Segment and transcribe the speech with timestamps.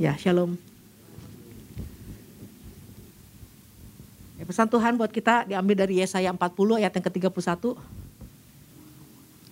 [0.00, 0.56] Ya, shalom.
[4.40, 7.76] Ya, pesan Tuhan buat kita diambil dari Yesaya 40 ayat yang ke-31.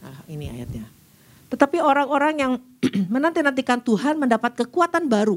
[0.00, 0.88] Nah, ini ayatnya.
[1.52, 2.52] Tetapi orang-orang yang
[3.12, 5.36] menanti-nantikan Tuhan mendapat kekuatan baru.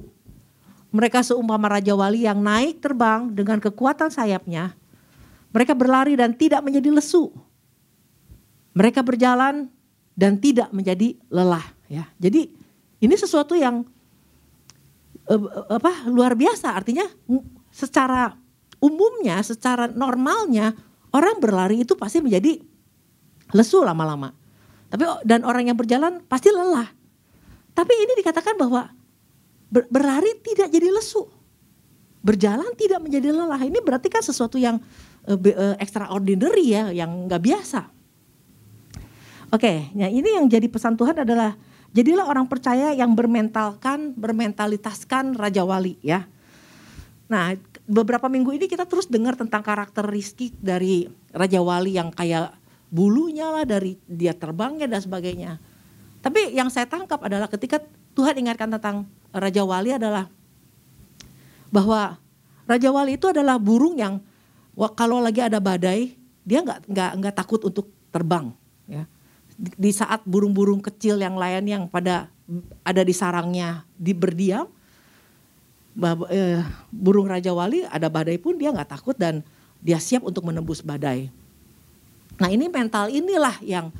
[0.95, 4.71] Mereka seumpama Raja Wali yang naik terbang dengan kekuatan sayapnya.
[5.52, 7.35] Mereka berlari dan tidak menjadi lesu.
[8.71, 9.67] Mereka berjalan
[10.16, 11.67] dan tidak menjadi lelah.
[11.91, 12.48] Ya, jadi
[13.03, 13.84] ini sesuatu yang
[15.30, 16.73] uh, apa luar biasa.
[16.73, 17.05] Artinya
[17.70, 18.34] secara
[18.81, 20.73] umumnya, secara normalnya
[21.13, 22.57] orang berlari itu pasti menjadi
[23.53, 24.34] lesu lama-lama.
[24.91, 26.89] Tapi dan orang yang berjalan pasti lelah.
[27.71, 28.91] Tapi ini dikatakan bahwa
[29.71, 31.23] ber, berlari tidak jadi lesu.
[32.22, 33.61] Berjalan tidak menjadi lelah.
[33.61, 34.77] Ini berarti kan sesuatu yang
[35.25, 37.81] uh, uh, extraordinary ya, yang nggak biasa.
[39.52, 41.59] Oke, okay, nah ini yang jadi pesan Tuhan adalah
[41.92, 46.28] jadilah orang percaya yang bermentalkan, bermentalitaskan Raja Wali ya.
[47.31, 47.56] Nah,
[47.88, 52.52] beberapa minggu ini kita terus dengar tentang karakteristik dari Raja Wali yang kayak
[52.92, 55.59] bulunya lah dari dia terbangnya dan sebagainya.
[56.20, 57.80] Tapi yang saya tangkap adalah ketika
[58.11, 60.28] Tuhan ingatkan tentang Raja Wali adalah
[61.72, 62.20] bahwa
[62.67, 64.20] Raja Wali itu adalah burung yang
[64.95, 68.52] kalau lagi ada badai dia nggak nggak nggak takut untuk terbang.
[68.92, 69.08] Ya.
[69.57, 72.31] Di saat burung-burung kecil yang lain yang pada
[72.81, 74.67] ada di sarangnya di berdiam,
[76.31, 76.59] eh,
[76.91, 79.43] burung Raja Wali ada badai pun dia nggak takut dan
[79.81, 81.30] dia siap untuk menembus badai.
[82.41, 83.93] Nah ini mental inilah yang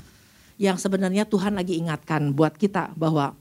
[0.62, 3.34] yang sebenarnya Tuhan lagi ingatkan buat kita bahwa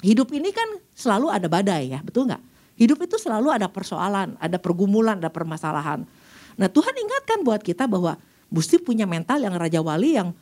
[0.00, 2.40] hidup ini kan selalu ada badai ya, betul nggak?
[2.80, 6.08] Hidup itu selalu ada persoalan, ada pergumulan, ada permasalahan.
[6.56, 8.16] Nah Tuhan ingatkan buat kita bahwa
[8.48, 10.32] mesti punya mental yang Raja Wali yang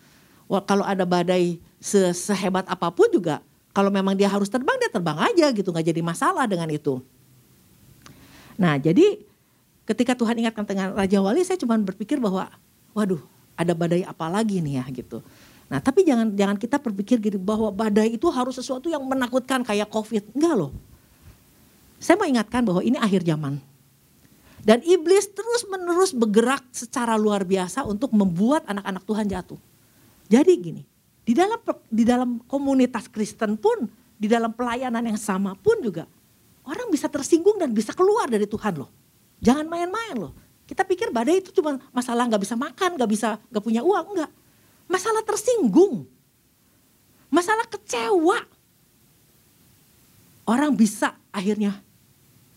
[0.65, 3.45] kalau ada badai se sehebat apa pun juga
[3.77, 6.99] kalau memang dia harus terbang dia terbang aja gitu nggak jadi masalah dengan itu.
[8.57, 9.23] Nah jadi
[9.85, 12.49] ketika Tuhan ingatkan dengan Raja Wali saya cuma berpikir bahwa
[12.97, 13.21] waduh
[13.55, 15.21] ada badai apa lagi nih ya gitu.
[15.69, 19.93] Nah tapi jangan jangan kita berpikir gitu bahwa badai itu harus sesuatu yang menakutkan kayak
[19.93, 20.25] covid.
[20.33, 20.73] Enggak loh.
[22.01, 23.61] Saya mau ingatkan bahwa ini akhir zaman.
[24.65, 29.61] Dan iblis terus menerus bergerak secara luar biasa untuk membuat anak-anak Tuhan jatuh.
[30.29, 30.83] Jadi gini,
[31.25, 31.59] di dalam
[31.89, 36.05] di dalam komunitas Kristen pun, di dalam pelayanan yang sama pun juga
[36.69, 38.93] Orang bisa tersinggung dan bisa keluar dari Tuhan loh.
[39.41, 40.37] Jangan main-main loh.
[40.69, 44.31] Kita pikir badai itu cuma masalah nggak bisa makan, nggak bisa nggak punya uang, enggak.
[44.85, 46.05] Masalah tersinggung.
[47.33, 48.45] Masalah kecewa.
[50.45, 51.81] Orang bisa akhirnya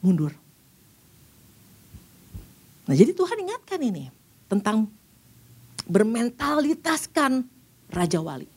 [0.03, 0.35] mundur.
[2.91, 4.11] Nah jadi Tuhan ingatkan ini
[4.51, 4.91] tentang
[5.88, 7.47] bermentalitaskan
[7.91, 8.47] Raja Wali.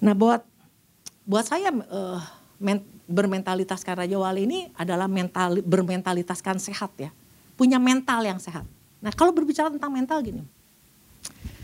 [0.00, 0.42] Nah buat
[1.24, 2.20] buat saya uh,
[3.08, 7.12] bermentalitaskan Raja Wali ini adalah mental bermentalitaskan sehat ya.
[7.54, 8.66] Punya mental yang sehat.
[9.04, 10.42] Nah, kalau berbicara tentang mental gini.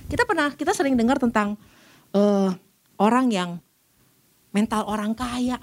[0.06, 1.56] Kita pernah kita sering dengar tentang
[2.12, 2.52] uh,
[3.00, 3.50] orang yang
[4.52, 5.56] mental orang kaya.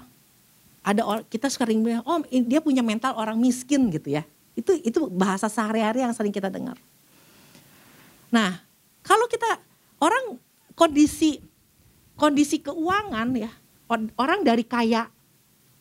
[0.82, 4.24] Ada or, kita sering bilang, "Oh, dia punya mental orang miskin" gitu ya.
[4.58, 6.80] Itu itu bahasa sehari-hari yang sering kita dengar.
[8.32, 8.58] Nah,
[9.04, 9.46] kalau kita
[10.02, 10.40] orang
[10.78, 11.42] kondisi
[12.14, 13.50] kondisi keuangan ya,
[14.14, 15.10] orang dari kaya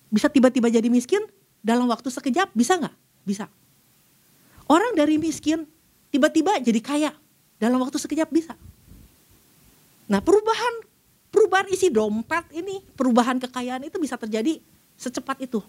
[0.10, 1.22] bisa tiba-tiba jadi miskin
[1.62, 2.96] dalam waktu sekejap bisa nggak?
[3.22, 3.46] Bisa.
[4.66, 5.70] Orang dari miskin
[6.10, 7.12] tiba-tiba jadi kaya
[7.62, 8.58] dalam waktu sekejap bisa.
[10.10, 10.74] Nah perubahan
[11.30, 14.58] perubahan isi dompet ini, perubahan kekayaan itu bisa terjadi
[14.98, 15.62] secepat itu.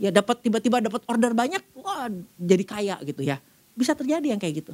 [0.00, 2.08] Ya dapat tiba-tiba dapat order banyak, wah
[2.40, 3.36] jadi kaya gitu ya.
[3.76, 4.72] Bisa terjadi yang kayak gitu.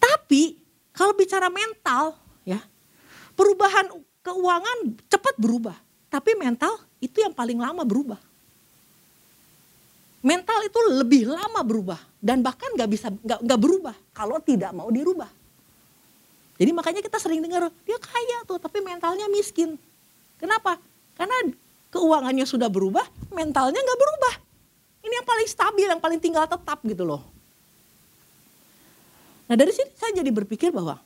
[0.00, 0.58] Tapi
[0.90, 2.18] kalau bicara mental
[3.34, 3.86] perubahan
[4.24, 4.78] keuangan
[5.10, 5.76] cepat berubah.
[6.08, 8.18] Tapi mental itu yang paling lama berubah.
[10.24, 15.28] Mental itu lebih lama berubah dan bahkan nggak bisa nggak berubah kalau tidak mau dirubah.
[16.56, 19.76] Jadi makanya kita sering dengar dia kaya tuh tapi mentalnya miskin.
[20.40, 20.80] Kenapa?
[21.18, 21.34] Karena
[21.92, 23.04] keuangannya sudah berubah,
[23.34, 24.34] mentalnya nggak berubah.
[25.04, 27.20] Ini yang paling stabil, yang paling tinggal tetap gitu loh.
[29.44, 30.96] Nah dari sini saya jadi berpikir bahwa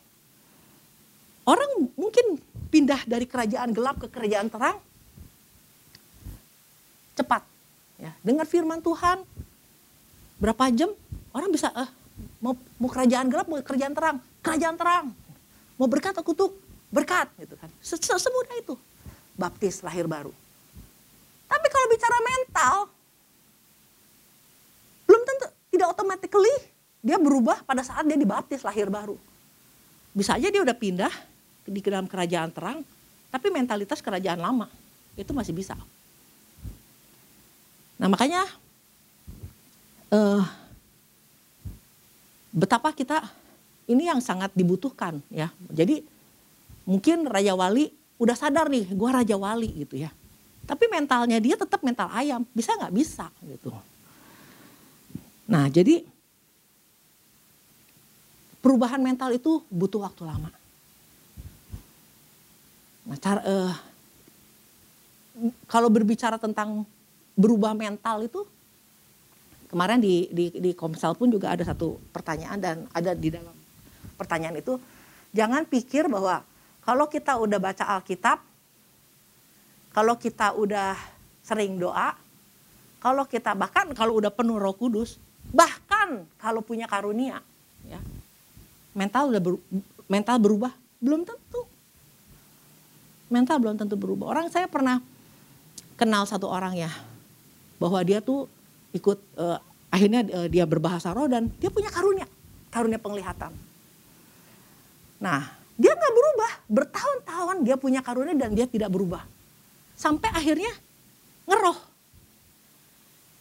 [1.48, 2.36] orang mungkin
[2.68, 4.76] pindah dari kerajaan gelap ke kerajaan terang
[7.16, 7.42] cepat.
[7.98, 9.26] Ya, dengar firman Tuhan,
[10.38, 10.94] berapa jam
[11.34, 11.90] orang bisa eh,
[12.38, 15.06] mau mau kerajaan gelap, mau kerajaan terang, kerajaan terang.
[15.74, 16.54] Mau berkat atau kutuk,
[16.94, 17.70] berkat gitu kan.
[17.82, 18.74] Semudah itu.
[19.38, 20.34] Baptis lahir baru.
[21.46, 22.74] Tapi kalau bicara mental,
[25.06, 26.54] belum tentu tidak automatically
[26.98, 29.14] dia berubah pada saat dia dibaptis lahir baru.
[30.10, 31.14] Bisa aja dia udah pindah
[31.68, 32.80] di dalam kerajaan terang,
[33.28, 34.66] tapi mentalitas kerajaan lama
[35.14, 35.76] itu masih bisa.
[37.98, 38.46] Nah makanya
[40.14, 40.42] uh,
[42.54, 43.26] betapa kita
[43.88, 45.52] ini yang sangat dibutuhkan ya.
[45.68, 46.04] Jadi
[46.88, 50.10] mungkin Raja Wali udah sadar nih, gue Raja Wali gitu ya.
[50.68, 53.72] Tapi mentalnya dia tetap mental ayam, bisa nggak bisa gitu.
[55.48, 56.04] Nah jadi
[58.60, 60.52] perubahan mental itu butuh waktu lama.
[63.08, 63.72] Nah, cara, uh,
[65.64, 66.84] kalau berbicara tentang
[67.32, 68.44] berubah mental itu,
[69.72, 73.56] kemarin di, di, di Komsel pun juga ada satu pertanyaan dan ada di dalam
[74.20, 74.76] pertanyaan itu,
[75.32, 76.44] jangan pikir bahwa
[76.84, 78.44] kalau kita udah baca Alkitab,
[79.96, 80.96] kalau kita udah
[81.40, 82.12] sering doa,
[82.98, 85.16] kalau kita bahkan kalau udah penuh Roh Kudus,
[85.48, 87.40] bahkan kalau punya karunia,
[87.88, 88.00] ya
[88.96, 89.54] mental udah ber,
[90.10, 91.67] mental berubah belum tentu
[93.28, 94.32] mental belum tentu berubah.
[94.32, 95.00] Orang saya pernah
[96.00, 96.90] kenal satu orang ya
[97.78, 98.48] bahwa dia tuh
[98.92, 99.58] ikut uh,
[99.92, 102.26] akhirnya uh, dia berbahasa roh dan dia punya karunia
[102.68, 103.52] karunia penglihatan.
[105.20, 105.40] Nah
[105.78, 106.52] dia nggak berubah.
[106.68, 109.24] Bertahun-tahun dia punya karunia dan dia tidak berubah.
[109.94, 110.70] Sampai akhirnya
[111.48, 111.78] ngeroh.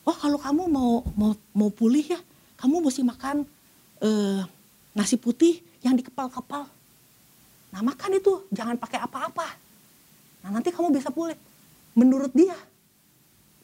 [0.07, 2.19] Oh kalau kamu mau mau mau pulih ya
[2.57, 3.43] kamu mesti makan
[4.01, 4.41] uh,
[4.95, 6.65] nasi putih yang dikepal-kepal.
[7.71, 9.66] Nah makan itu jangan pakai apa-apa.
[10.47, 11.35] Nah nanti kamu bisa pulih.
[11.91, 12.55] Menurut dia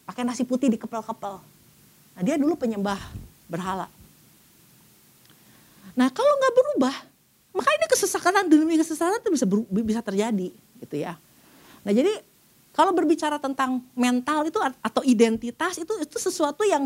[0.03, 1.39] pakai nasi putih dikepal-kepal.
[2.11, 2.99] Nah dia dulu penyembah
[3.47, 3.87] berhala.
[5.95, 6.95] Nah kalau nggak berubah,
[7.55, 10.51] maka ini kesesatan demi kesesatan itu bisa bisa terjadi
[10.83, 11.15] gitu ya.
[11.87, 12.19] Nah jadi
[12.75, 16.83] kalau berbicara tentang mental itu atau identitas itu itu sesuatu yang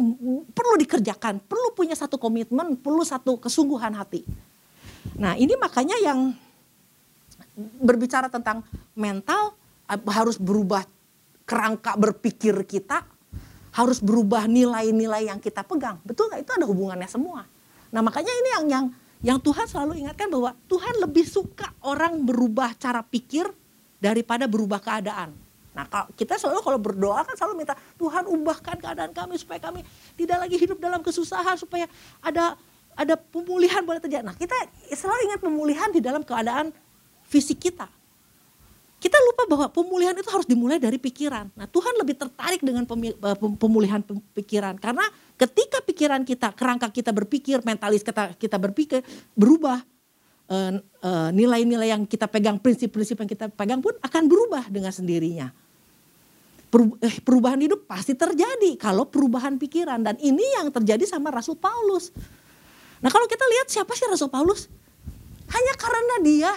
[0.53, 4.21] perlu dikerjakan, perlu punya satu komitmen, perlu satu kesungguhan hati.
[5.17, 6.35] Nah, ini makanya yang
[7.81, 8.61] berbicara tentang
[8.93, 10.83] mental harus berubah
[11.47, 13.07] kerangka berpikir kita,
[13.73, 15.97] harus berubah nilai-nilai yang kita pegang.
[16.03, 16.43] Betul nggak?
[16.43, 17.47] Itu ada hubungannya semua.
[17.87, 18.85] Nah, makanya ini yang yang
[19.17, 23.49] yang Tuhan selalu ingatkan bahwa Tuhan lebih suka orang berubah cara pikir
[23.97, 25.33] daripada berubah keadaan.
[25.77, 25.85] Nah
[26.17, 29.85] kita selalu kalau berdoa kan selalu minta Tuhan ubahkan keadaan kami supaya kami
[30.17, 31.85] tidak lagi hidup dalam kesusahan supaya
[32.17, 32.57] ada
[32.97, 34.25] ada pemulihan boleh terjadi.
[34.25, 34.57] Nah kita
[34.89, 36.73] selalu ingat pemulihan di dalam keadaan
[37.29, 37.85] fisik kita.
[38.97, 41.53] Kita lupa bahwa pemulihan itu harus dimulai dari pikiran.
[41.53, 44.01] Nah Tuhan lebih tertarik dengan eh, pemulihan
[44.33, 45.05] pikiran karena
[45.37, 49.05] ketika pikiran kita, kerangka kita berpikir, mentalis kita kita berpikir
[49.37, 49.85] berubah,
[50.49, 55.53] eh, eh, nilai-nilai yang kita pegang, prinsip-prinsip yang kita pegang pun akan berubah dengan sendirinya.
[57.23, 62.11] Perubahan hidup pasti terjadi kalau perubahan pikiran dan ini yang terjadi sama Rasul Paulus.
[62.99, 64.67] Nah kalau kita lihat siapa sih Rasul Paulus?
[65.47, 66.51] Hanya karena dia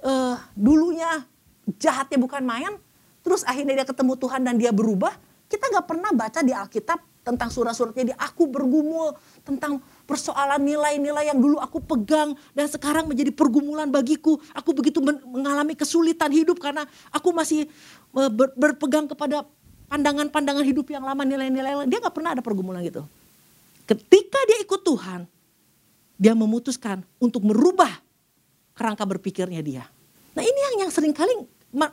[0.00, 1.28] uh, dulunya
[1.78, 2.72] jahatnya bukan main,
[3.22, 5.14] terus akhirnya dia ketemu Tuhan dan dia berubah.
[5.46, 9.14] Kita nggak pernah baca di Alkitab tentang surat-suratnya di aku bergumul
[9.46, 9.78] tentang
[10.10, 14.42] persoalan nilai-nilai yang dulu aku pegang dan sekarang menjadi pergumulan bagiku.
[14.58, 16.82] Aku begitu mengalami kesulitan hidup karena
[17.14, 17.70] aku masih
[18.18, 19.46] eh, berpegang kepada
[19.86, 23.06] pandangan-pandangan hidup yang lama, nilai-nilai dia nggak pernah ada pergumulan gitu.
[23.86, 25.28] Ketika dia ikut Tuhan,
[26.16, 27.90] dia memutuskan untuk merubah
[28.72, 29.84] kerangka berpikirnya dia.
[30.32, 31.32] Nah ini yang yang sering kali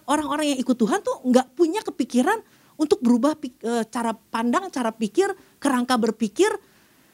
[0.07, 2.39] orang-orang yang ikut Tuhan tuh nggak punya kepikiran
[2.79, 6.51] untuk berubah eh, cara pandang, cara pikir, kerangka berpikir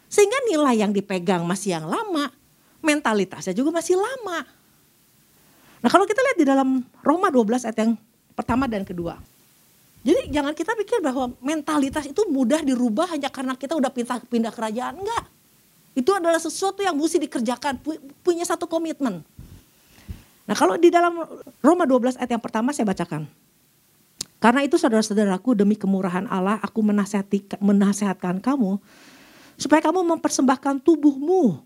[0.05, 2.29] sehingga nilai yang dipegang masih yang lama,
[2.86, 4.46] mentalitasnya juga masih lama.
[5.82, 7.94] Nah kalau kita lihat di dalam Roma 12 ayat yang
[8.38, 9.17] pertama dan kedua.
[10.05, 14.53] Jadi jangan kita pikir bahwa mentalitas itu mudah dirubah hanya karena kita udah pindah, pindah
[14.53, 15.01] kerajaan.
[15.01, 15.25] Enggak.
[15.98, 17.82] Itu adalah sesuatu yang mesti dikerjakan,
[18.22, 19.25] punya satu komitmen.
[20.46, 21.25] Nah kalau di dalam
[21.62, 23.25] Roma 12 ayat yang pertama saya bacakan.
[24.38, 28.78] Karena itu saudara-saudaraku demi kemurahan Allah aku menasehati, menasehatkan kamu
[29.58, 31.66] supaya kamu mempersembahkan tubuhmu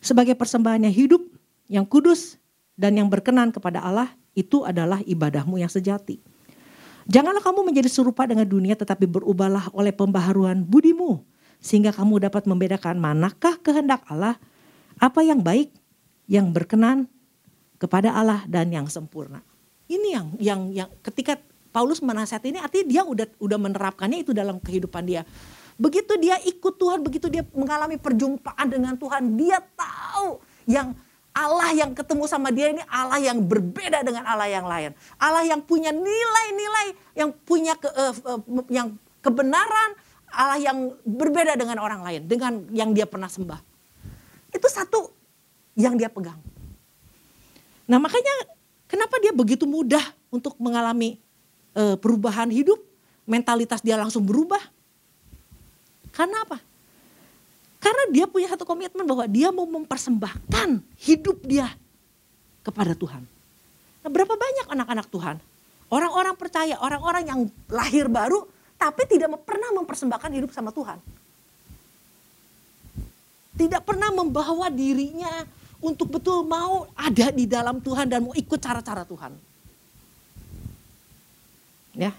[0.00, 1.22] sebagai persembahan yang hidup,
[1.68, 2.40] yang kudus,
[2.80, 6.18] dan yang berkenan kepada Allah, itu adalah ibadahmu yang sejati.
[7.04, 11.26] Janganlah kamu menjadi serupa dengan dunia tetapi berubahlah oleh pembaharuan budimu
[11.58, 14.38] sehingga kamu dapat membedakan manakah kehendak Allah,
[14.98, 15.74] apa yang baik,
[16.30, 17.10] yang berkenan
[17.82, 19.42] kepada Allah dan yang sempurna.
[19.90, 21.34] Ini yang yang yang ketika
[21.74, 25.26] Paulus menasihati ini artinya dia udah udah menerapkannya itu dalam kehidupan dia.
[25.74, 30.38] Begitu dia ikut Tuhan, begitu dia mengalami perjumpaan dengan Tuhan, dia tahu
[30.70, 30.94] yang
[31.32, 34.92] Allah yang ketemu sama dia ini Allah yang berbeda dengan Allah yang lain.
[35.16, 36.86] Allah yang punya nilai-nilai,
[37.16, 39.96] yang punya ke, uh, uh, yang kebenaran,
[40.28, 43.58] Allah yang berbeda dengan orang lain, dengan yang dia pernah sembah.
[44.52, 45.08] Itu satu
[45.72, 46.36] yang dia pegang.
[47.86, 48.34] Nah makanya
[48.86, 51.18] kenapa dia begitu mudah untuk mengalami
[51.76, 52.78] uh, perubahan hidup,
[53.26, 54.60] mentalitas dia langsung berubah,
[56.12, 56.60] Karena apa?
[57.82, 61.72] Karena dia punya satu komitmen bahwa dia mau mempersembahkan hidup dia
[62.62, 63.24] kepada Tuhan.
[64.04, 65.36] Nah, berapa banyak anak-anak Tuhan?
[65.88, 67.40] Orang-orang percaya, orang-orang yang
[67.72, 68.46] lahir baru
[68.76, 70.98] tapi tidak pernah mempersembahkan hidup sama Tuhan.
[73.56, 75.44] Tidak pernah membawa dirinya
[75.82, 79.34] untuk betul mau ada di dalam Tuhan dan mau ikut cara-cara Tuhan.
[81.98, 82.14] Ya.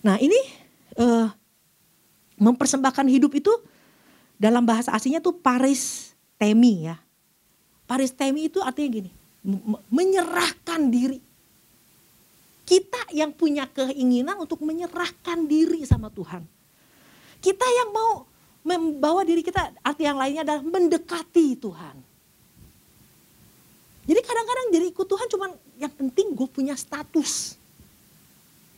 [0.00, 0.40] Nah, ini
[0.96, 1.28] uh,
[2.40, 3.52] mempersembahkan hidup itu
[4.40, 6.96] dalam bahasa aslinya tuh paris temi ya.
[7.84, 9.10] Paris temi itu artinya gini,
[9.92, 11.20] menyerahkan diri.
[12.64, 16.46] Kita yang punya keinginan untuk menyerahkan diri sama Tuhan.
[17.42, 18.29] Kita yang mau
[18.60, 21.96] membawa diri kita, arti yang lainnya adalah mendekati Tuhan.
[24.04, 25.46] Jadi kadang-kadang jadi ikut Tuhan cuma
[25.78, 27.56] yang penting gue punya status.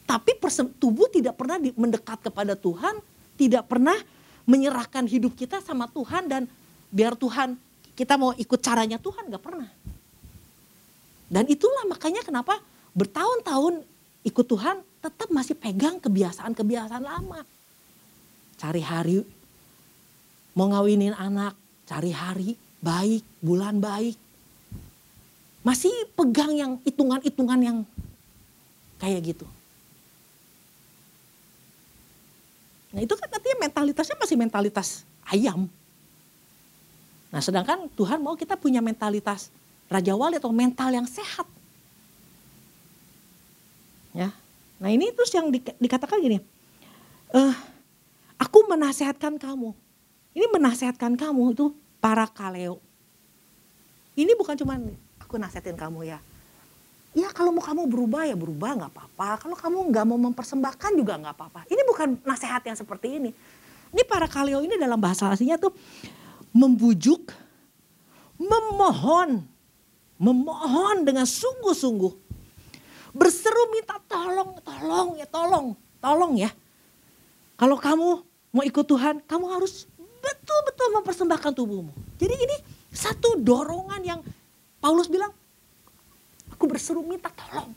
[0.04, 0.36] Tapi
[0.76, 3.00] tubuh tidak pernah mendekat kepada Tuhan,
[3.40, 3.96] tidak pernah
[4.44, 6.42] menyerahkan hidup kita sama Tuhan dan
[6.92, 7.56] biar Tuhan
[7.96, 9.70] kita mau ikut caranya Tuhan gak pernah.
[11.32, 12.60] Dan itulah makanya kenapa
[12.92, 13.88] bertahun-tahun
[14.28, 17.40] ikut Tuhan tetap masih pegang kebiasaan-kebiasaan lama.
[18.60, 19.24] Cari hari
[20.52, 21.56] mau ngawinin anak,
[21.88, 22.50] cari hari
[22.82, 24.18] baik, bulan baik.
[25.62, 27.78] Masih pegang yang hitungan-hitungan yang
[28.98, 29.46] kayak gitu.
[32.92, 35.70] Nah itu kan artinya mentalitasnya masih mentalitas ayam.
[37.32, 39.48] Nah sedangkan Tuhan mau kita punya mentalitas
[39.88, 41.48] Raja Wali atau mental yang sehat.
[44.12, 44.28] Ya,
[44.82, 46.42] Nah ini terus yang di, dikatakan gini,
[47.30, 47.54] uh,
[48.34, 49.70] aku menasehatkan kamu.
[50.32, 52.80] Ini menasehatkan kamu itu para kaleo.
[54.16, 54.80] Ini bukan cuma
[55.20, 56.18] aku nasihatin kamu ya.
[57.12, 59.28] Ya kalau mau kamu berubah ya berubah nggak apa-apa.
[59.44, 61.60] Kalau kamu nggak mau mempersembahkan juga nggak apa-apa.
[61.68, 63.30] Ini bukan nasihat yang seperti ini.
[63.92, 65.76] Ini para kaleo ini dalam bahasa aslinya tuh
[66.56, 67.28] membujuk,
[68.40, 69.44] memohon,
[70.16, 72.12] memohon dengan sungguh-sungguh.
[73.12, 76.48] Berseru minta tolong, tolong ya tolong, tolong ya.
[77.60, 78.08] Kalau kamu
[78.56, 79.84] mau ikut Tuhan, kamu harus
[80.22, 81.92] betul-betul mempersembahkan tubuhmu.
[82.16, 82.56] Jadi ini
[82.94, 84.20] satu dorongan yang
[84.78, 85.34] Paulus bilang,
[86.62, 87.74] Aku berseru minta tolong.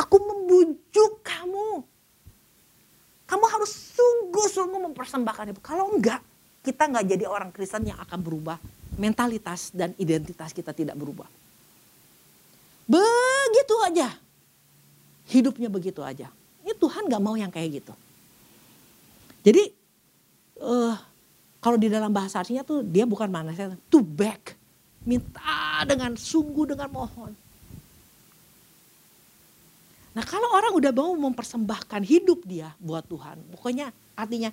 [0.00, 1.84] Aku membujuk kamu.
[3.28, 5.60] Kamu harus sungguh-sungguh mempersembahkan itu.
[5.60, 6.24] Kalau enggak,
[6.64, 8.56] kita enggak jadi orang Kristen yang akan berubah.
[8.96, 11.28] Mentalitas dan identitas kita tidak berubah.
[12.88, 14.08] Begitu aja.
[15.28, 16.32] Hidupnya begitu aja.
[16.64, 17.92] Ini Tuhan gak mau yang kayak gitu.
[19.44, 19.68] Jadi
[20.64, 20.96] uh,
[21.68, 24.56] kalau di dalam bahasa aslinya tuh dia bukan mana saya to back.
[25.04, 27.36] Minta dengan sungguh dengan mohon.
[30.16, 34.48] Nah kalau orang udah mau mempersembahkan hidup dia buat Tuhan, pokoknya artinya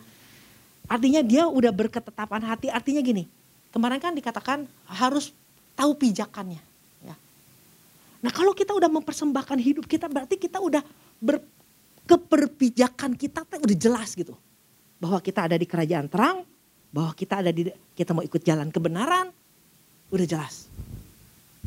[0.91, 3.31] artinya dia udah berketetapan hati, artinya gini,
[3.72, 5.31] kemarin kan dikatakan harus
[5.72, 6.60] tahu pijakannya.
[7.00, 7.15] Ya.
[8.19, 10.84] Nah kalau kita udah mempersembahkan hidup kita berarti kita udah
[11.24, 11.39] ber,
[12.03, 14.36] keperpijakan kita udah jelas gitu.
[15.00, 16.43] Bahwa kita ada di kerajaan terang,
[16.95, 19.35] bahwa kita ada di kita mau ikut jalan kebenaran,
[20.15, 20.71] udah jelas.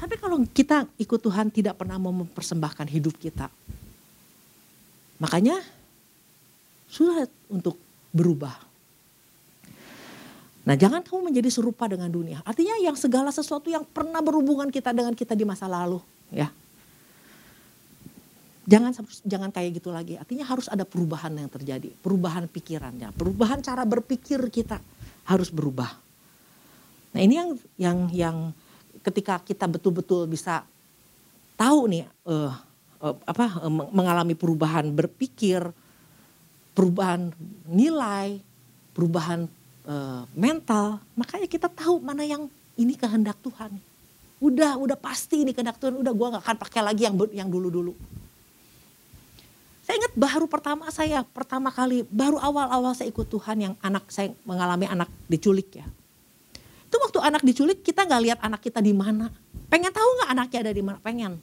[0.01, 3.53] Tapi kalau kita ikut Tuhan tidak pernah mau mempersembahkan hidup kita,
[5.19, 5.59] Makanya
[6.87, 7.75] sulit untuk
[8.15, 8.55] berubah.
[10.65, 12.39] Nah jangan kamu menjadi serupa dengan dunia.
[12.47, 15.99] Artinya yang segala sesuatu yang pernah berhubungan kita dengan kita di masa lalu.
[16.31, 16.49] ya
[18.69, 18.93] Jangan
[19.25, 20.21] jangan kayak gitu lagi.
[20.21, 21.89] Artinya harus ada perubahan yang terjadi.
[22.05, 23.17] Perubahan pikirannya.
[23.17, 24.77] Perubahan cara berpikir kita
[25.29, 25.93] harus berubah.
[27.13, 28.37] Nah ini yang yang yang
[29.05, 30.65] ketika kita betul-betul bisa
[31.61, 32.57] tahu nih uh,
[33.05, 35.61] uh, apa uh, mengalami perubahan berpikir,
[36.73, 37.29] perubahan
[37.69, 38.41] nilai,
[38.97, 39.45] perubahan
[39.85, 43.75] uh, mental, makanya kita tahu mana yang ini kehendak Tuhan.
[44.39, 45.99] Udah, udah pasti ini kehendak Tuhan.
[45.99, 47.91] Udah gue gak akan pakai lagi yang yang dulu-dulu.
[50.19, 55.07] Baru pertama saya, pertama kali, baru awal-awal saya ikut Tuhan yang anak saya mengalami anak
[55.31, 55.87] diculik ya.
[56.91, 59.31] Itu waktu anak diculik kita nggak lihat anak kita di mana.
[59.71, 60.99] Pengen tahu nggak anaknya ada di mana?
[60.99, 61.39] Pengen.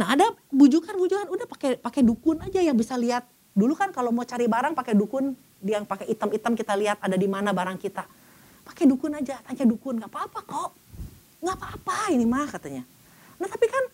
[0.00, 3.28] Nah ada bujukan-bujukan udah pakai pakai dukun aja yang bisa lihat.
[3.52, 7.20] Dulu kan kalau mau cari barang pakai dukun, dia yang pakai hitam-hitam kita lihat ada
[7.20, 8.08] di mana barang kita.
[8.64, 10.70] Pakai dukun aja, tanya dukun, nggak apa-apa kok.
[11.44, 12.80] Nggak apa-apa ini mah katanya.
[13.36, 13.84] Nah tapi kan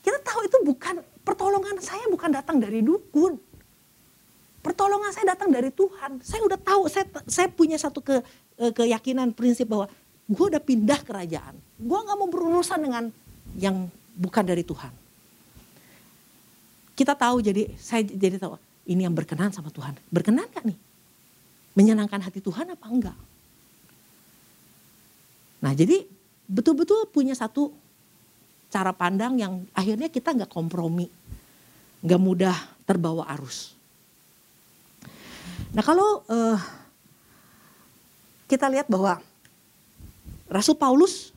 [0.00, 3.40] kita tahu itu bukan pertolongan saya bukan datang dari dukun.
[4.64, 6.24] Pertolongan saya datang dari Tuhan.
[6.24, 8.20] Saya udah tahu, saya saya punya satu ke,
[8.60, 9.90] eh, keyakinan prinsip bahwa
[10.24, 11.56] gue udah pindah kerajaan.
[11.76, 13.04] Gue nggak mau berurusan dengan
[13.60, 15.04] yang bukan dari Tuhan
[16.94, 18.54] kita tahu jadi saya jadi tahu
[18.86, 19.98] ini yang berkenan sama Tuhan.
[20.08, 20.78] Berkenan gak nih?
[21.74, 23.18] menyenangkan hati Tuhan apa enggak.
[25.58, 26.06] Nah jadi
[26.46, 27.74] betul-betul punya satu
[28.74, 31.06] cara pandang yang akhirnya kita nggak kompromi,
[32.02, 33.78] nggak mudah terbawa arus.
[35.70, 36.58] Nah kalau uh,
[38.50, 39.22] kita lihat bahwa
[40.50, 41.30] Rasul Paulus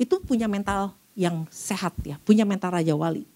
[0.00, 3.28] itu punya mental yang sehat ya, punya mental raja wali.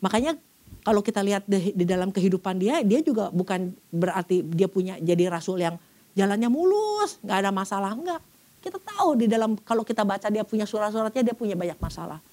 [0.00, 0.40] Makanya
[0.80, 5.28] kalau kita lihat di, di dalam kehidupan dia, dia juga bukan berarti dia punya jadi
[5.28, 5.76] rasul yang
[6.16, 8.20] jalannya mulus, nggak ada masalah, enggak.
[8.64, 12.24] Kita tahu di dalam kalau kita baca dia punya surat-suratnya dia punya banyak masalah.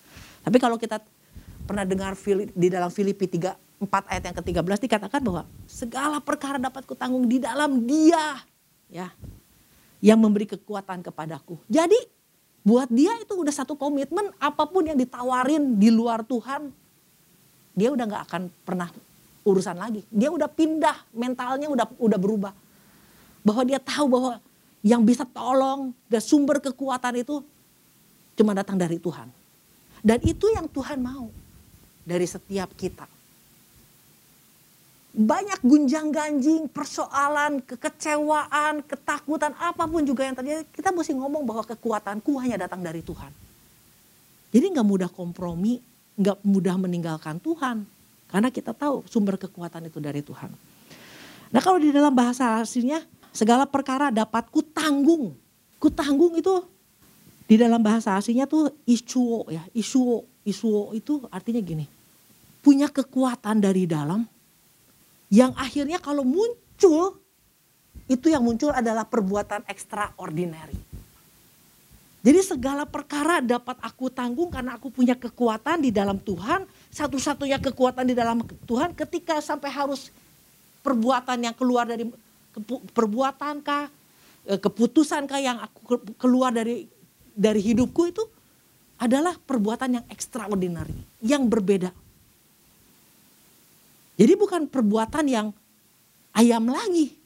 [0.41, 1.01] Tapi kalau kita
[1.65, 2.17] pernah dengar
[2.51, 7.41] di dalam Filipi 3 4 ayat yang ke-13 dikatakan bahwa segala perkara dapat kutanggung di
[7.41, 8.37] dalam Dia
[8.85, 9.09] ya
[10.01, 11.57] yang memberi kekuatan kepadaku.
[11.65, 11.97] Jadi
[12.61, 16.69] buat dia itu udah satu komitmen apa pun yang ditawarin di luar Tuhan
[17.73, 18.89] dia udah nggak akan pernah
[19.41, 20.05] urusan lagi.
[20.13, 22.53] Dia udah pindah mentalnya udah udah berubah.
[23.41, 24.33] Bahwa dia tahu bahwa
[24.85, 27.41] yang bisa tolong dan sumber kekuatan itu
[28.37, 29.40] cuma datang dari Tuhan.
[30.01, 31.29] Dan itu yang Tuhan mau
[32.01, 33.05] dari setiap kita
[35.11, 41.67] banyak gunjang ganjing, persoalan, kekecewaan, ketakutan, apa pun juga yang terjadi, kita mesti ngomong bahwa
[41.67, 43.27] kekuatanku hanya datang dari Tuhan.
[44.55, 45.83] Jadi nggak mudah kompromi,
[46.15, 47.83] nggak mudah meninggalkan Tuhan,
[48.31, 50.47] karena kita tahu sumber kekuatan itu dari Tuhan.
[51.51, 53.03] Nah kalau di dalam bahasa aslinya,
[53.35, 55.35] segala perkara dapat kutanggung.
[55.75, 56.63] Kutanggung itu
[57.51, 61.83] di dalam bahasa aslinya tuh isuo ya, isuo, isuo itu artinya gini,
[62.63, 64.23] punya kekuatan dari dalam,
[65.27, 67.19] yang akhirnya kalau muncul,
[68.07, 70.79] itu yang muncul adalah perbuatan extraordinary.
[72.23, 76.63] Jadi segala perkara dapat aku tanggung karena aku punya kekuatan di dalam Tuhan.
[76.87, 80.07] Satu-satunya kekuatan di dalam Tuhan ketika sampai harus
[80.85, 82.07] perbuatan yang keluar dari
[82.95, 83.83] perbuatankah,
[84.47, 87.00] eh, keputusankah yang aku keluar dari
[87.35, 88.23] dari hidupku itu
[89.01, 90.93] adalah perbuatan yang extraordinary,
[91.25, 91.89] yang berbeda.
[94.21, 95.47] Jadi bukan perbuatan yang
[96.37, 97.17] ayam lagi.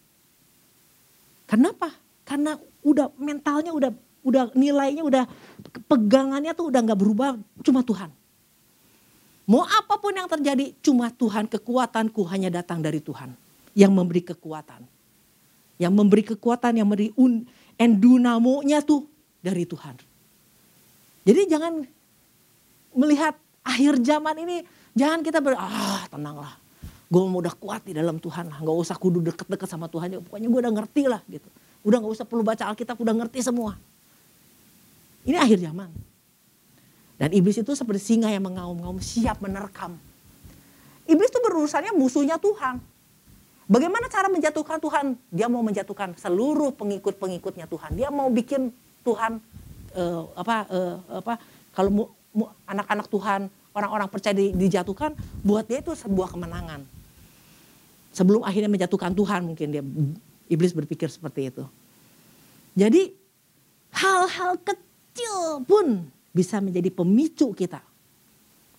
[1.44, 1.92] Kenapa?
[2.24, 3.92] Karena udah mentalnya udah
[4.26, 5.24] udah nilainya udah
[5.86, 8.10] pegangannya tuh udah nggak berubah cuma Tuhan.
[9.46, 13.36] Mau apa pun yang terjadi cuma Tuhan kekuatanku hanya datang dari Tuhan
[13.78, 14.82] yang memberi kekuatan.
[15.78, 17.46] Yang memberi kekuatan yang memberi un,
[17.78, 19.06] endunamonya tuh
[19.46, 19.94] dari Tuhan.
[21.26, 21.86] Jadi jangan
[22.98, 24.66] melihat akhir zaman ini
[24.98, 26.66] jangan kita ber ah tenanglah
[27.06, 28.58] gue udah kuat di dalam Tuhan lah.
[28.60, 30.20] Gak usah kudu deket-deket sama Tuhan.
[30.26, 31.48] Pokoknya gue udah ngerti lah gitu.
[31.86, 33.78] Udah gak usah perlu baca Alkitab, udah ngerti semua.
[35.26, 35.90] Ini akhir zaman.
[37.16, 39.96] Dan iblis itu seperti singa yang mengaum-ngaum siap menerkam.
[41.06, 42.82] Iblis itu berurusannya musuhnya Tuhan.
[43.66, 45.18] Bagaimana cara menjatuhkan Tuhan?
[45.34, 47.98] Dia mau menjatuhkan seluruh pengikut-pengikutnya Tuhan.
[47.98, 48.70] Dia mau bikin
[49.06, 49.38] Tuhan
[49.94, 51.34] uh, apa uh, apa
[51.72, 52.10] kalau
[52.66, 55.14] anak-anak Tuhan orang-orang percaya dijatuhkan
[55.46, 56.84] buat dia itu sebuah kemenangan
[58.16, 59.84] sebelum akhirnya menjatuhkan Tuhan mungkin dia
[60.48, 61.68] iblis berpikir seperti itu.
[62.76, 63.12] Jadi
[63.92, 67.80] hal-hal kecil pun bisa menjadi pemicu kita.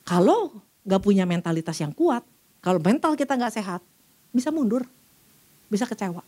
[0.04, 2.24] Kalau gak punya mentalitas yang kuat,
[2.60, 3.80] kalau mental kita gak sehat,
[4.32, 4.84] bisa mundur,
[5.72, 6.20] bisa kecewa.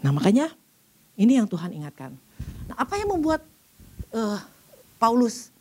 [0.00, 0.52] Nah makanya
[1.20, 2.16] ini yang Tuhan ingatkan.
[2.64, 3.44] Nah apa yang membuat
[4.16, 4.40] uh,
[4.96, 5.52] Paulus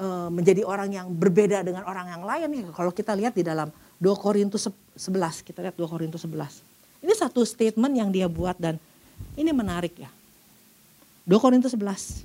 [0.00, 2.72] uh, menjadi orang yang berbeda dengan orang yang lain?
[2.72, 3.68] Kalau kita lihat di dalam
[4.00, 4.64] 2 Korintus
[4.96, 7.04] 11, kita lihat 2 Korintus 11.
[7.04, 8.80] Ini satu statement yang dia buat dan
[9.36, 10.08] ini menarik ya.
[11.28, 12.24] 2 Korintus 11.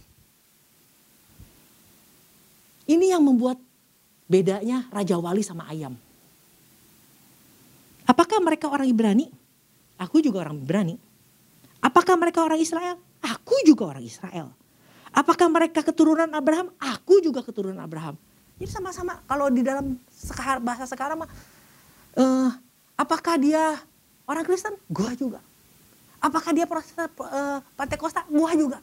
[2.88, 3.60] Ini yang membuat
[4.28, 6.00] bedanya Raja Wali sama ayam.
[8.08, 9.28] Apakah mereka orang Ibrani?
[10.00, 10.96] Aku juga orang Ibrani.
[11.84, 12.96] Apakah mereka orang Israel?
[13.20, 14.56] Aku juga orang Israel.
[15.12, 16.72] Apakah mereka keturunan Abraham?
[16.80, 18.16] Aku juga keturunan Abraham.
[18.58, 20.00] Jadi sama-sama kalau di dalam
[20.64, 21.30] bahasa sekarang mah
[22.16, 22.50] uh,
[22.96, 23.78] apakah dia
[24.24, 24.80] orang Kristen?
[24.88, 25.44] Gua juga.
[26.24, 28.24] Apakah dia Protestan uh, Pantekosta?
[28.32, 28.80] Gua juga.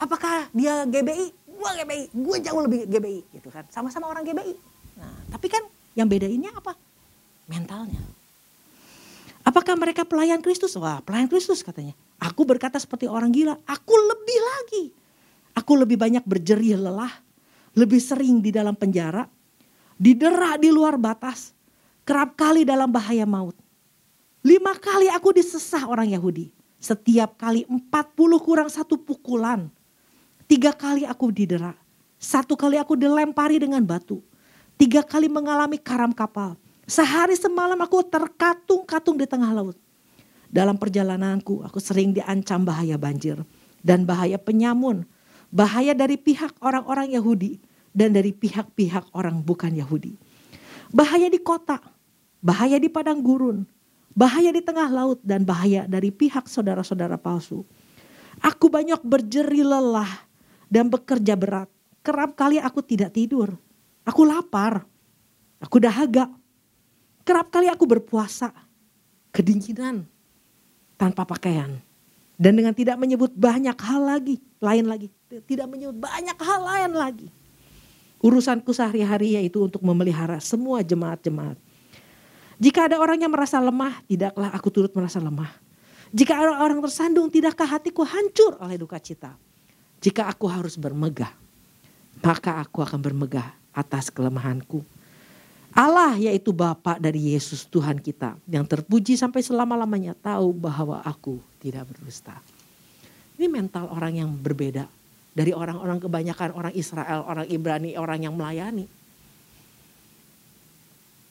[0.00, 1.36] Apakah dia GBI?
[1.44, 2.04] Gua GBI.
[2.16, 3.68] Gua jauh lebih GBI gitu kan.
[3.68, 4.56] Sama-sama orang GBI.
[4.96, 5.60] Nah, tapi kan
[5.92, 6.72] yang bedainnya apa?
[7.46, 8.00] Mentalnya.
[9.48, 10.76] Apakah mereka pelayan Kristus?
[10.76, 11.96] Wah, pelayan Kristus katanya.
[12.20, 13.56] Aku berkata seperti orang gila.
[13.64, 14.84] Aku lebih lagi.
[15.56, 17.24] Aku lebih banyak berjerih lelah.
[17.72, 19.24] Lebih sering di dalam penjara.
[19.96, 21.56] Didera di luar batas
[22.04, 23.56] kerap kali dalam bahaya maut.
[24.44, 26.52] Lima kali aku disesah orang Yahudi.
[26.76, 29.72] Setiap kali empat puluh kurang satu pukulan.
[30.44, 31.72] Tiga kali aku didera.
[32.20, 34.20] Satu kali aku dilempari dengan batu.
[34.76, 36.60] Tiga kali mengalami karam kapal.
[36.88, 39.76] Sehari semalam aku terkatung-katung di tengah laut.
[40.48, 43.36] Dalam perjalananku aku sering diancam bahaya banjir
[43.84, 45.04] dan bahaya penyamun.
[45.52, 47.60] Bahaya dari pihak orang-orang Yahudi
[47.92, 50.16] dan dari pihak-pihak orang bukan Yahudi.
[50.88, 51.76] Bahaya di kota,
[52.40, 53.68] bahaya di padang gurun,
[54.16, 57.68] bahaya di tengah laut dan bahaya dari pihak saudara-saudara palsu.
[58.40, 60.24] Aku banyak berjeri lelah
[60.72, 61.68] dan bekerja berat.
[62.00, 63.52] Kerap kali aku tidak tidur.
[64.08, 64.88] Aku lapar.
[65.60, 66.32] Aku dahaga.
[67.28, 68.48] Kerap kali aku berpuasa.
[69.28, 70.08] Kedinginan
[70.96, 71.76] tanpa pakaian.
[72.40, 75.12] Dan dengan tidak menyebut banyak hal lagi, lain lagi.
[75.28, 77.28] Tidak menyebut banyak hal lain lagi.
[78.24, 81.60] Urusanku sehari-hari yaitu untuk memelihara semua jemaat-jemaat.
[82.56, 85.52] Jika ada orang yang merasa lemah, tidaklah aku turut merasa lemah.
[86.08, 89.36] Jika ada orang tersandung, tidakkah hatiku hancur oleh duka cita?
[90.00, 91.36] Jika aku harus bermegah,
[92.24, 94.80] maka aku akan bermegah atas kelemahanku
[95.76, 101.88] Allah yaitu Bapa dari Yesus Tuhan kita yang terpuji sampai selama-lamanya tahu bahwa aku tidak
[101.92, 102.40] berdusta.
[103.38, 104.88] Ini mental orang yang berbeda
[105.36, 108.90] dari orang-orang kebanyakan orang Israel, orang Ibrani, orang yang melayani.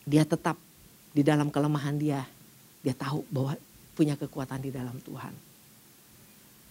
[0.08, 0.56] Dia tetap
[1.12, 2.24] di dalam kelemahan dia,
[2.80, 3.60] dia tahu bahwa
[3.98, 5.34] punya kekuatan di dalam Tuhan.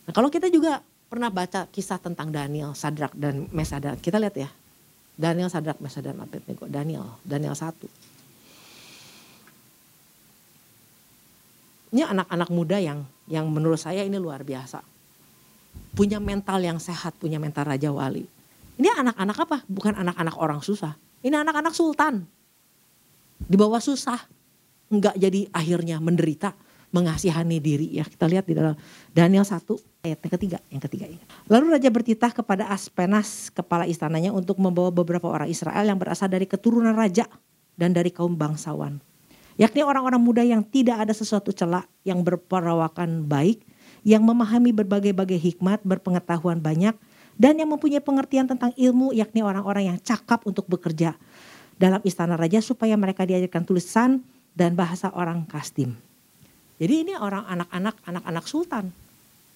[0.07, 4.49] Nah, kalau kita juga pernah baca kisah tentang Daniel, Sadrak dan Mesadak, kita lihat ya,
[5.17, 6.69] Daniel Sadrak Mesa dan Abednego.
[6.69, 7.89] Daniel, Daniel satu.
[11.97, 14.85] Ini anak-anak muda yang yang menurut saya ini luar biasa.
[15.97, 18.29] Punya mental yang sehat, punya mental Raja Wali.
[18.77, 19.59] Ini anak-anak apa?
[19.65, 20.93] Bukan anak-anak orang susah.
[21.25, 22.29] Ini anak-anak sultan.
[23.41, 24.21] Di bawah susah.
[24.93, 26.53] Enggak jadi akhirnya menderita
[26.97, 28.05] mengasihani diri ya.
[28.09, 28.73] Kita lihat di dalam
[29.13, 29.61] Daniel 1
[30.09, 31.21] ayat yang ketiga, yang ketiga ini.
[31.53, 36.49] Lalu raja bertitah kepada Aspenas kepala istananya untuk membawa beberapa orang Israel yang berasal dari
[36.49, 37.29] keturunan raja
[37.77, 38.97] dan dari kaum bangsawan.
[39.61, 43.65] Yakni orang-orang muda yang tidak ada sesuatu celak, yang berperawakan baik,
[44.05, 46.93] yang memahami berbagai-bagai hikmat, berpengetahuan banyak,
[47.37, 51.17] dan yang mempunyai pengertian tentang ilmu, yakni orang-orang yang cakap untuk bekerja
[51.77, 54.25] dalam istana raja supaya mereka diajarkan tulisan
[54.57, 55.97] dan bahasa orang Kastim.
[56.77, 58.93] Jadi ini orang anak-anak anak-anak sultan.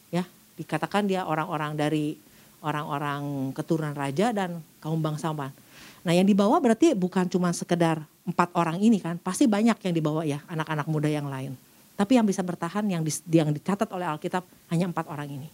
[0.09, 0.25] Ya,
[0.57, 2.17] dikatakan dia orang-orang dari
[2.61, 5.53] orang-orang keturunan raja dan kaum bangsawan.
[6.01, 10.25] Nah, yang dibawa berarti bukan cuma sekedar empat orang ini kan, pasti banyak yang dibawa
[10.25, 11.53] ya, anak-anak muda yang lain.
[11.97, 14.41] Tapi yang bisa bertahan yang di, yang dicatat oleh Alkitab
[14.73, 15.49] hanya empat orang ini.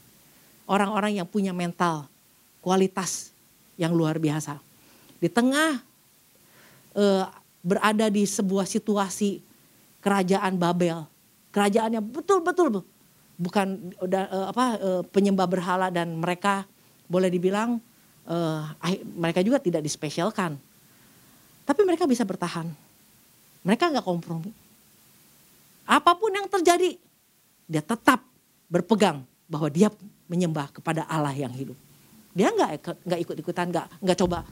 [0.70, 2.06] Orang-orang yang punya mental,
[2.62, 3.34] kualitas
[3.74, 4.58] yang luar biasa.
[5.18, 5.82] Di tengah
[6.94, 7.24] eh,
[7.66, 9.42] berada di sebuah situasi
[9.98, 11.02] kerajaan Babel
[11.56, 12.84] kerajaannya betul-betul
[13.40, 16.68] bukan uh, apa uh, penyembah berhala dan mereka
[17.08, 17.80] boleh dibilang
[18.28, 18.60] uh,
[19.16, 20.60] mereka juga tidak dispesialkan.
[21.64, 22.68] Tapi mereka bisa bertahan.
[23.64, 24.52] Mereka nggak kompromi.
[25.88, 26.98] Apa pun yang terjadi,
[27.64, 28.20] dia tetap
[28.68, 29.88] berpegang bahwa dia
[30.28, 31.78] menyembah kepada Allah yang hidup.
[32.36, 34.44] Dia nggak nggak ikut-ikutan, nggak nggak coba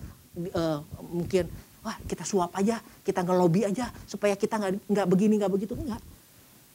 [0.56, 0.78] uh,
[1.12, 1.46] mungkin
[1.84, 6.00] wah kita suap aja, kita ngelobi aja supaya kita nggak nggak begini nggak begitu enggak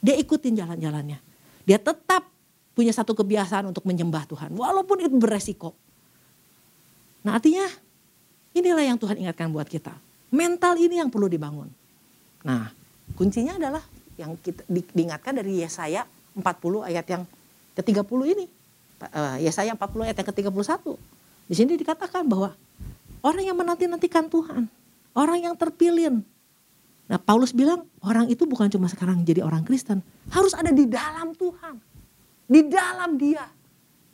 [0.00, 1.20] dia ikutin jalan-jalannya.
[1.68, 2.26] Dia tetap
[2.72, 4.56] punya satu kebiasaan untuk menyembah Tuhan.
[4.56, 5.76] Walaupun itu beresiko.
[7.20, 7.68] Nah artinya
[8.56, 9.92] inilah yang Tuhan ingatkan buat kita.
[10.32, 11.68] Mental ini yang perlu dibangun.
[12.48, 12.72] Nah
[13.12, 13.84] kuncinya adalah
[14.16, 17.22] yang kita di, diingatkan dari Yesaya 40 ayat yang
[17.76, 18.46] ke-30 ini.
[19.00, 20.84] Uh, Yesaya 40 ayat yang ke-31.
[21.50, 22.56] Di sini dikatakan bahwa
[23.20, 24.68] orang yang menanti-nantikan Tuhan.
[25.10, 26.22] Orang yang terpilih,
[27.10, 29.98] Nah Paulus bilang orang itu bukan cuma sekarang jadi orang Kristen.
[30.30, 31.74] Harus ada di dalam Tuhan.
[32.46, 33.50] Di dalam dia.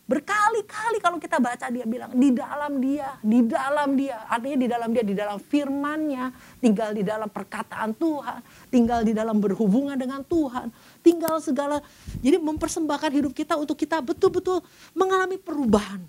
[0.07, 4.25] Berkali-kali kalau kita baca dia bilang di dalam dia, di dalam dia.
[4.33, 6.25] Artinya di dalam dia, di dalam firmannya.
[6.65, 8.41] Tinggal di dalam perkataan Tuhan.
[8.73, 10.73] Tinggal di dalam berhubungan dengan Tuhan.
[11.05, 11.85] Tinggal segala.
[12.25, 14.65] Jadi mempersembahkan hidup kita untuk kita betul-betul
[14.97, 16.01] mengalami perubahan.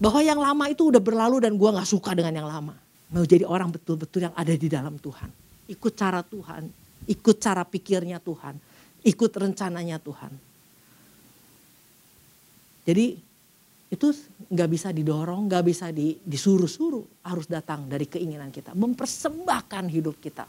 [0.00, 3.48] Bahwa yang lama itu udah berlalu dan gua gak suka dengan yang lama Mau jadi
[3.48, 5.32] orang betul-betul yang ada di dalam Tuhan.
[5.68, 6.68] Ikut cara Tuhan,
[7.08, 8.56] ikut cara pikirnya Tuhan,
[9.04, 10.32] ikut rencananya Tuhan.
[12.84, 13.06] Jadi
[13.88, 14.08] itu
[14.52, 15.88] nggak bisa didorong, nggak bisa
[16.24, 20.44] disuruh-suruh, harus datang dari keinginan kita, mempersembahkan hidup kita.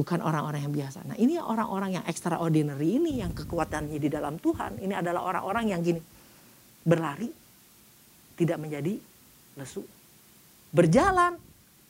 [0.00, 1.04] Bukan orang-orang yang biasa.
[1.04, 4.80] Nah ini orang-orang yang extraordinary ini yang kekuatannya di dalam Tuhan.
[4.80, 6.00] Ini adalah orang-orang yang gini,
[6.88, 7.28] berlari,
[8.40, 8.96] tidak menjadi
[9.60, 9.84] lesu
[10.70, 11.36] berjalan,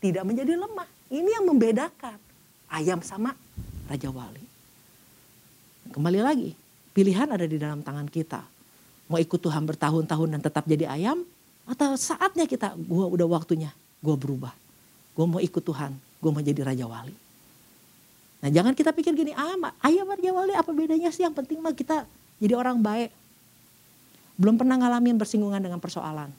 [0.00, 0.88] tidak menjadi lemah.
[1.12, 2.16] Ini yang membedakan
[2.72, 3.36] ayam sama
[3.88, 4.44] Raja Wali.
[5.90, 6.50] Kembali lagi,
[6.94, 8.40] pilihan ada di dalam tangan kita.
[9.10, 11.26] Mau ikut Tuhan bertahun-tahun dan tetap jadi ayam,
[11.66, 14.54] atau saatnya kita, gue udah waktunya, gue berubah.
[15.18, 17.14] Gue mau ikut Tuhan, gue mau jadi Raja Wali.
[18.40, 19.52] Nah jangan kita pikir gini, ah
[19.84, 22.06] ayah Maria Wali apa bedanya sih yang penting mah kita
[22.40, 23.10] jadi orang baik.
[24.40, 26.32] Belum pernah ngalamin bersinggungan dengan persoalan.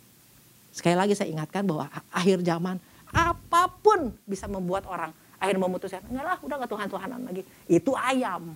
[0.71, 2.79] Sekali lagi saya ingatkan bahwa akhir zaman
[3.11, 7.41] apa pun bisa membuat orang akhirnya memutuskan, enggak lah udah gak Tuhan-Tuhanan lagi.
[7.67, 8.55] Itu ayam.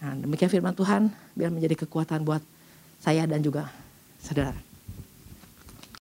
[0.00, 2.40] Nah demikian firman Tuhan biar menjadi kekuatan buat
[3.02, 3.68] saya dan juga
[4.22, 4.73] saudara.